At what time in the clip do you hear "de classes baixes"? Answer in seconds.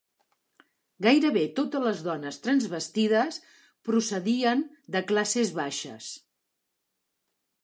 4.97-6.11